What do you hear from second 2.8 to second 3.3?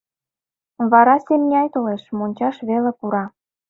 пура...